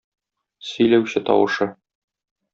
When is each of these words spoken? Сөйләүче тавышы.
Сөйләүче 0.69 1.23
тавышы. 1.29 1.69